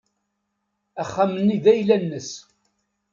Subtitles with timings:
[1.01, 2.29] Axxam-nni d ayla-nnes.